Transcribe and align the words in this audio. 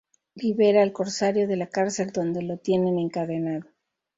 Libera 0.33 0.81
al 0.81 0.93
corsario 0.93 1.47
de 1.47 1.57
la 1.57 1.67
cárcel 1.67 2.09
donde 2.11 2.41
lo 2.41 2.57
tienen 2.57 2.97
encadenado. 2.97 3.67